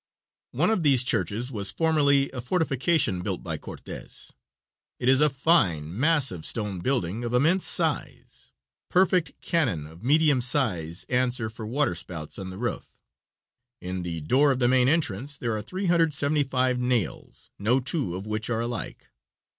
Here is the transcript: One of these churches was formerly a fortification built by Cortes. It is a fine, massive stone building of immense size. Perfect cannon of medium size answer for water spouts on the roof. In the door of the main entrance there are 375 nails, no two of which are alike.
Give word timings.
One 0.49 0.71
of 0.71 0.81
these 0.81 1.03
churches 1.03 1.51
was 1.51 1.69
formerly 1.69 2.31
a 2.31 2.41
fortification 2.41 3.21
built 3.21 3.43
by 3.43 3.59
Cortes. 3.59 4.33
It 4.99 5.07
is 5.07 5.21
a 5.21 5.29
fine, 5.29 5.95
massive 5.95 6.43
stone 6.43 6.79
building 6.79 7.23
of 7.23 7.35
immense 7.35 7.67
size. 7.67 8.49
Perfect 8.89 9.33
cannon 9.41 9.85
of 9.85 10.01
medium 10.03 10.41
size 10.41 11.05
answer 11.07 11.51
for 11.51 11.67
water 11.67 11.93
spouts 11.93 12.39
on 12.39 12.49
the 12.49 12.57
roof. 12.57 12.97
In 13.79 14.01
the 14.01 14.21
door 14.21 14.49
of 14.51 14.57
the 14.57 14.67
main 14.67 14.89
entrance 14.89 15.37
there 15.37 15.55
are 15.55 15.61
375 15.61 16.79
nails, 16.79 17.51
no 17.59 17.79
two 17.79 18.15
of 18.15 18.25
which 18.25 18.49
are 18.49 18.61
alike. 18.61 19.11